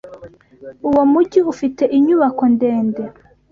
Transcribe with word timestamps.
Uwo 0.87 1.01
mujyi 1.11 1.39
ufite 1.51 1.83
inyubako 1.97 2.43
ndende. 2.53 3.03